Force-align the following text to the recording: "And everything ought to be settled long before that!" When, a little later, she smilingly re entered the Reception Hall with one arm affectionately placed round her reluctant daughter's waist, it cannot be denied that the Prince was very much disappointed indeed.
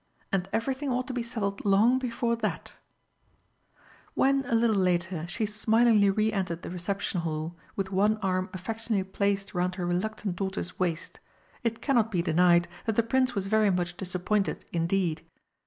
"And 0.31 0.49
everything 0.51 0.89
ought 0.89 1.05
to 1.09 1.13
be 1.13 1.21
settled 1.21 1.63
long 1.63 1.99
before 1.99 2.35
that!" 2.37 2.73
When, 4.15 4.43
a 4.45 4.55
little 4.55 4.75
later, 4.81 5.27
she 5.27 5.45
smilingly 5.45 6.09
re 6.09 6.33
entered 6.33 6.63
the 6.63 6.71
Reception 6.71 7.21
Hall 7.21 7.55
with 7.75 7.91
one 7.91 8.17
arm 8.17 8.49
affectionately 8.51 9.03
placed 9.03 9.53
round 9.53 9.75
her 9.75 9.85
reluctant 9.85 10.37
daughter's 10.37 10.79
waist, 10.79 11.19
it 11.63 11.83
cannot 11.83 12.09
be 12.09 12.23
denied 12.23 12.67
that 12.85 12.95
the 12.95 13.03
Prince 13.03 13.35
was 13.35 13.45
very 13.45 13.69
much 13.69 13.95
disappointed 13.95 14.65
indeed. 14.73 15.21